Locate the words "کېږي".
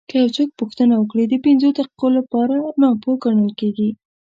3.59-3.89